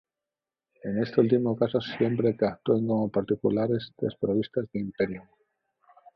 En 0.83 0.97
este 0.97 1.21
último 1.21 1.55
caso 1.55 1.79
siempre 1.79 2.35
que 2.35 2.47
actúen 2.47 2.87
como 2.87 3.11
particulares 3.17 3.93
desprovistas 4.01 4.65
de 4.73 4.79
imperium. 4.79 5.27